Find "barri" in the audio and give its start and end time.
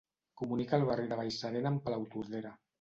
0.87-1.05